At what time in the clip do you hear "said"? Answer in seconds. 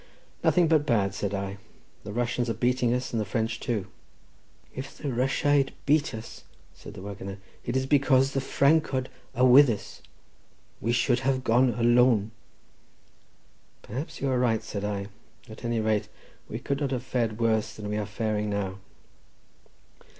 1.13-1.31, 6.73-6.95, 14.63-14.83